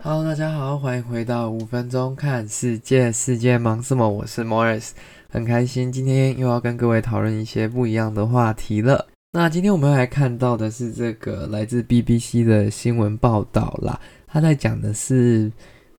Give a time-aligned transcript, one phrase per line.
[0.00, 4.08] Hello，大家好，欢迎回到五分钟看世界，世界忙什么？
[4.08, 4.90] 我是 Morris，
[5.28, 9.08] 很开心今天又要跟各位讨论一些不一样的话题了。
[9.32, 15.50] 那今天我们来看到的是这个来自 BBC 的新闻报道啦，他在讲的是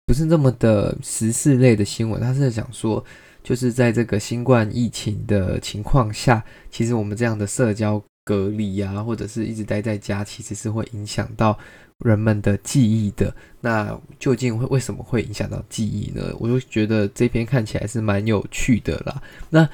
[0.05, 2.21] 不是这么的时事类的新闻？
[2.21, 3.03] 他是在讲说，
[3.43, 11.57] 就是在这个新冠疫情的情况下，其实我们这样的社交隔离呀，或者是一直待在家，其实是会影响到。
[12.05, 16.33] 人们的记忆的，那究竟会为什么会影响到记忆呢？
[16.39, 19.21] 我就觉得这篇看起来是蛮有趣的啦。
[19.49, 19.67] 那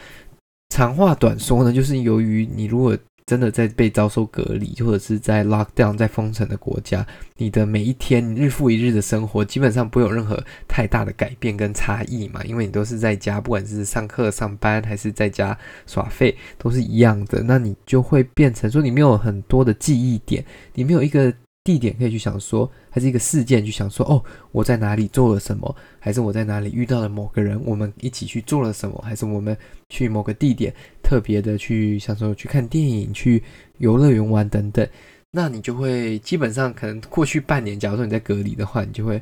[0.70, 7.06] 长话短说呢，就是由于你如果真的在被遭受隔离，或者是在 lockdown 在封城的国家，
[7.38, 15.58] 你的每一天你日复一日的生活基本上不有任何太大的改变跟差异嘛，因为你都是在家，不管是上课、上班还是在家
[15.88, 17.42] 耍废，都是一样的。
[17.42, 21.34] 那你就会变成说，你没有很多的记忆点，你没有一个。
[21.66, 29.58] 地点可以去想说，还是一个事件去想说，哦，我在哪里做了什么，还是我在哪里遇到了某个人，我们一起去做了什么，还是我们
[29.90, 30.72] 去某个地点
[31.02, 33.42] 特别的去想说去看电影、去
[33.80, 34.88] 游乐园玩等等，
[35.32, 39.20] 那你就会基本上可能过去半年，假如说你在隔离的话，你就会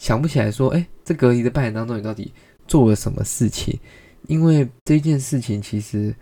[0.00, 2.30] 想不起来说，哎，这隔离的半年当中你到底
[2.68, 3.80] 做了什么事情，
[4.26, 6.14] 因为这件事情其实。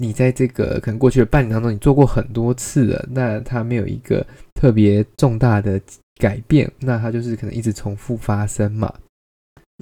[0.00, 4.26] 你在这个可能过去的半年当中，你做过很多次了，那它没有一个
[4.62, 5.80] 特别重大的
[6.20, 8.94] 改变，那它就是可能一直重复发生嘛。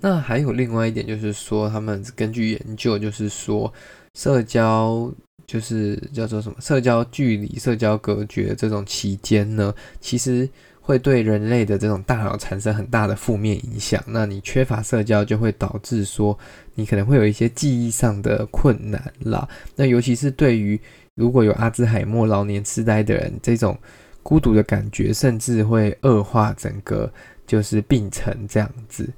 [0.00, 3.70] 那还有另外一点就是说，他们根据研究，就是说
[4.14, 5.12] 社交
[5.47, 10.48] 就是叫做什么社交距离、社交隔绝这种期间呢，其实。
[10.83, 14.03] 会对人类的这种大脑产生很大的负面影响。
[14.09, 16.37] 那你缺乏社交，就会导致说
[16.75, 19.48] 你可能会有一些记忆上的困难啦。
[19.77, 20.81] 那尤其是对于
[21.15, 23.78] 如果有阿兹海默老年痴呆的人，这种
[24.23, 27.13] 孤独的感觉，甚至会恶化整个
[27.47, 29.09] 就是病程这样子。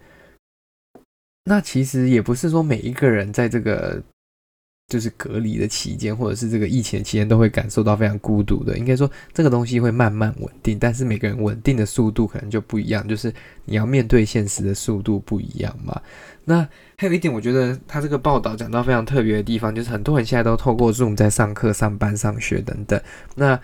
[1.45, 4.03] 那其实也不是说每一个人在这个。
[4.89, 8.77] 就是隔离的期间，或者是这个疫情期间，都会感受到非常孤独的。
[8.77, 13.07] 应该说，这个东西会慢慢稳定，但是每个人稳定的速度可能就不一样。
[13.09, 13.33] 就是
[13.65, 15.99] 你要面对现实的速度不一样嘛。
[16.45, 16.69] 那
[16.99, 23.01] 还有一点，我觉得他这个报道讲到非常特别的地方，就是很多人现在都透过 Zoom 在上课、上班、上学等等。
[23.35, 23.59] 那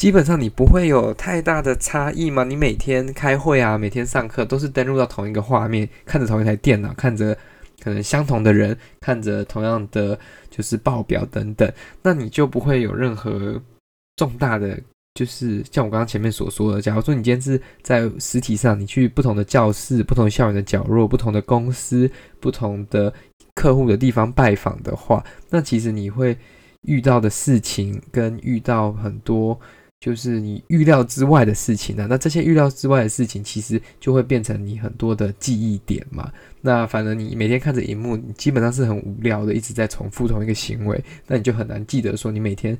[0.00, 2.42] 基本上你不会有太大的差异嘛？
[2.42, 7.36] 你每天开会啊，每天上课都是登录到同一个画面，看着同一台电脑，看着。
[7.82, 10.18] 可能相同的人看着同样的
[10.50, 11.70] 就是报表等等，
[12.02, 13.58] 那你就不会有任何
[14.16, 14.78] 重大的，
[15.14, 23.10] 就是像我刚刚前面所说的，假如说你今天是在实体上，你去不同的教室、不同校园的角落、不同的公司、不同的
[23.54, 26.36] 客户的地方拜访的话，那其实你会
[26.82, 29.58] 遇到的事情跟遇到很多。
[30.00, 36.32] 就是你预料之外的事情呢、啊，那这些预料之外的事情，其实就会变成你很多的记忆点嘛。
[36.62, 42.76] 那反正你每天看着荧幕，你基本上是很无聊的，一直在重复同一个行为，那你就很难记得说你每天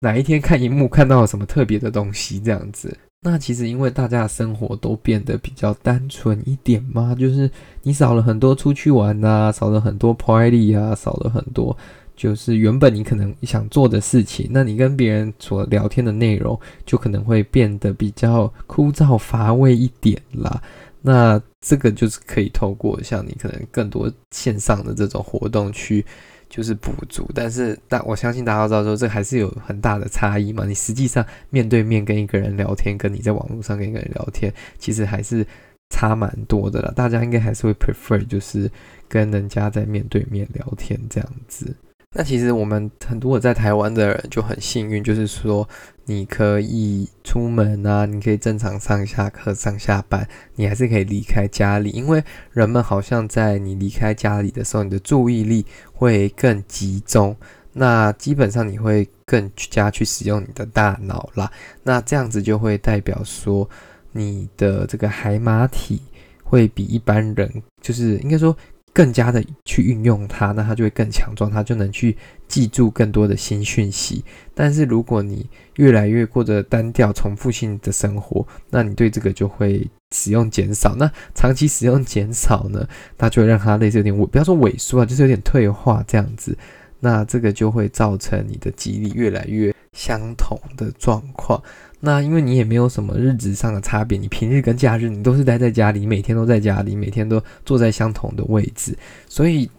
[0.00, 2.96] 哪一天看荧幕看到了什么特别的东西这样子。
[3.22, 7.48] 那其实因为大家的生活都变得比较单纯一点嘛，就是
[7.82, 11.76] 你少了很多出去玩啊，少了很多 party 啊，少了很多。
[12.16, 20.60] 就是原本你可能想做的事情，那你跟别人所聊天的内容就可能会变得比较枯燥乏味一点啦。
[21.02, 26.04] 那这个就是可以透过像你可能更多线上的这种活动去
[26.48, 30.64] 就是补足，但是但我相信大家都知道说这还是有很大的差异嘛。
[30.64, 35.46] 你实际上面对面跟一个人聊天，跟你在网络上跟一个人聊天，其实还是
[35.90, 36.92] 差蛮多的啦。
[36.96, 38.70] 大家应该还是会 prefer 就是
[39.06, 41.74] 跟人家在面对面聊天这样子。
[42.18, 45.68] 那其实我们很多在台湾的人就很幸运，就是说
[46.06, 51.90] 你可以出门啊，你可以正常上下课、上下班，你还是可以离开家里。
[51.90, 57.36] 因为人们好像在你离开家里的时候，你的注意力会更集中，
[57.74, 61.52] 那基本上你会更加去使用你的大脑啦。
[61.82, 63.68] 那这样子就会代表说
[64.12, 66.00] 你的这个海马体
[66.42, 68.56] 会比一般人，就是应该说。
[68.96, 72.16] 更加的去运用它，那它就会更强壮，它就能去
[72.48, 74.24] 记住更多的新讯息。
[74.54, 80.96] 但是如果你越来越过着单调、重复性的生活，那你对这个就会使用减少。
[80.96, 82.88] 那长期使用减少呢，
[83.18, 86.56] 那就会让它类似有点，不要说萎缩啊，就是有点退化这样子。
[87.06, 91.62] 那这个就会造成你的记忆力越来越相同的状况。
[92.00, 98.98] 那因为你也没有什么日子上的差别，你平日跟假日你都是待在家里，每天都在家里，每天都坐在相同的位置，
[99.28, 99.70] 所以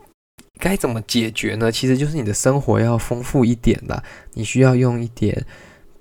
[0.58, 1.70] 该怎么解决呢？
[1.70, 4.02] 其实就是你的生活要丰富一点啦，
[4.34, 5.46] 你需要用一点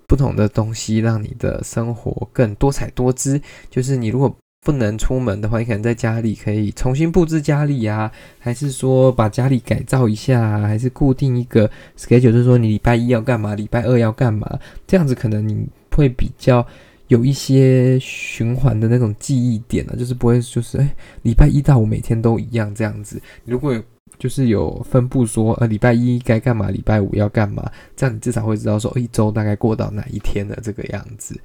[0.07, 3.41] 不同的东西，让你的生活更多彩多姿。
[3.69, 4.33] 就是你如果
[4.67, 16.67] 不能出门的话，你可能在家里可以重新布置家里啊，还是说把家里改造一下啊，还是固定一个 schedule，就是说你礼拜一要干嘛，礼拜二要干嘛，这样子可能你会比较
[17.07, 23.23] 有一些循环的那种记忆点呢，就是不会就是哎，礼拜一到五每天都一样这样子。
[23.45, 23.81] 如果有
[24.19, 31.41] 就是有分布说呃礼拜一该干嘛，礼拜五要干嘛，这样你至少会知道说一周大概过到哪一天的这个样子。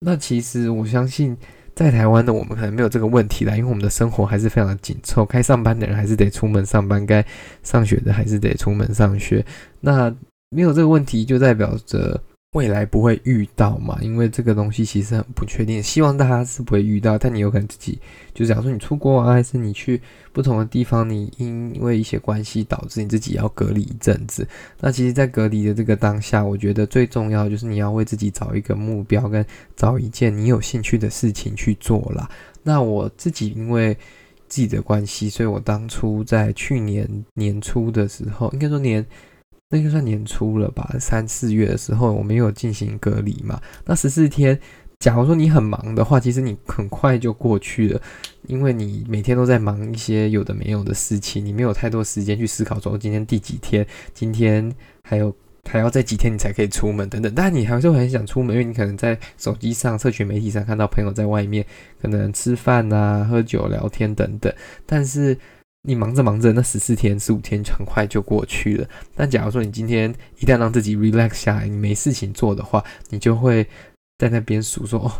[0.00, 1.36] 那其实我相信。
[1.78, 7.24] 在台湾的我们可能没有这个问题啦，因为我们的生活还是非常的紧凑，该上班的人还是得出门上班，该
[7.62, 9.46] 上学的还是得出门上学。
[9.78, 10.12] 那
[10.50, 12.20] 没有这个问题，就代表着。
[12.58, 13.96] 未来不会遇到嘛？
[14.02, 17.16] 因为这个东西其实很不确定，希望大家是不会遇到。
[17.16, 17.96] 但你有可能自己，
[18.34, 20.02] 就假如说你出国啊，还是你去
[20.32, 24.44] 不同的地方，你因为一些关系导致你自己要隔离一阵子。
[24.80, 29.46] 那其实，在隔离的这个当下，我觉得最重要就是你要为自己找一个目标，跟
[29.76, 32.28] 找一件你有兴趣的事情去做啦。
[32.64, 33.96] 那我自己因为
[34.48, 39.06] 自己的关系，所以我当初在去年年初的时候，应该说年。
[39.70, 43.60] 那就算年初了吧，三四月的时候，我们有进行隔离嘛。
[43.84, 44.58] 那十四天，
[44.98, 48.00] 假如说你很忙的话，其实你很快就过去了，
[48.46, 55.36] 因为你每天都在忙一些有的没有的事情，你没有太多时间去思考说今天第几天，今天还有
[55.68, 57.30] 还要再几天你才可以出门等等。
[57.34, 61.62] 但你还是会很想出门，因为你可能在手机上、社群媒体上看到朋友在外面
[62.00, 64.50] 可能吃饭啊、喝酒、聊天等等，
[64.86, 65.36] 但是。
[65.88, 68.86] 你忙着忙着，那十四天、十五天很快就过去了。
[69.16, 73.66] 但假如说你今天一旦让自己 relax 下来，你没事情做的话，你就会
[74.18, 75.10] 在那边数说：“哦，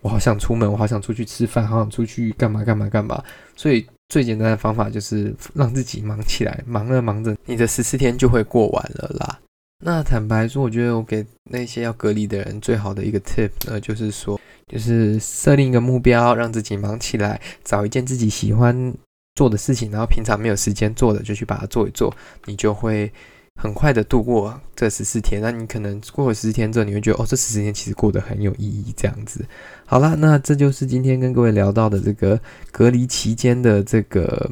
[0.00, 3.20] 我好想出门，我好想出去吃饭，好想出去干嘛干嘛干嘛。”
[3.56, 9.40] 所以最简单的方法就是让自己忙起来，忙着忙着，你的十四天就会过完了啦。
[9.84, 18.94] 那坦白说，我觉得我给那些要隔离的人最好的一个 tip 呢，就是说，就是设定一个目标，让自己忙起来，找一件自己喜欢
[19.34, 22.14] 做的事情，然后平常没有时间做的，就去把它做一做，
[22.44, 23.10] 你就会
[23.56, 25.40] 很快的度过这十四天。
[25.40, 29.44] 那你可能过了十四天之后，你会觉得哦，这十四天其实过得很有意义，这样子。
[29.86, 32.38] 好啦，那这就是今天跟各位聊到的这个
[32.70, 34.50] 隔离期间的这个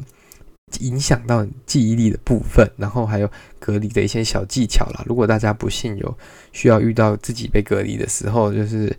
[0.79, 3.29] 影响到记忆力的部分，然后还有
[3.59, 5.03] 隔离的一些小技巧啦。
[5.05, 6.17] 如果大家不幸有
[6.51, 8.95] 需要遇到自己被隔离的时候，就是。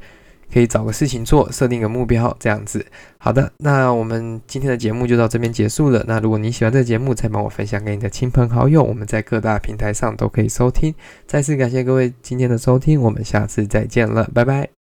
[0.53, 2.85] 可以找个事情做，设定个目标，这样子。
[3.19, 6.05] 好的，那我们今天的节目就到这边结束了。
[6.07, 8.83] 那如果你喜欢这个节目，再帮我分享给你的亲朋好友。
[8.83, 10.95] 我们在各大平台上都可以收听。
[11.27, 14.82] 再次感谢各位今天的收听，我们下次再见了，拜拜。